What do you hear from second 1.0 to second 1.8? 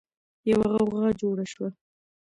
جوړه شوه.